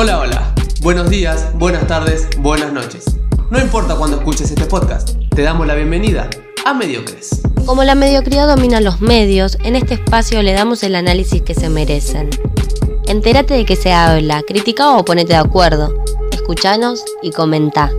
[0.00, 0.54] Hola, hola.
[0.80, 3.18] Buenos días, buenas tardes, buenas noches.
[3.50, 6.30] No importa cuándo escuches este podcast, te damos la bienvenida
[6.64, 7.42] a Mediocres.
[7.66, 11.68] Como la mediocridad domina los medios, en este espacio le damos el análisis que se
[11.68, 12.30] merecen.
[13.08, 15.92] Entérate de qué se habla, critica o ponete de acuerdo.
[16.30, 17.90] Escuchanos y comenta.